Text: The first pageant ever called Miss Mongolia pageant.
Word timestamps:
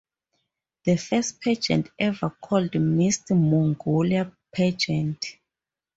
The 0.83 0.97
first 0.97 1.39
pageant 1.43 1.91
ever 1.99 2.31
called 2.41 2.73
Miss 2.73 3.21
Mongolia 3.29 4.35
pageant. 4.51 5.23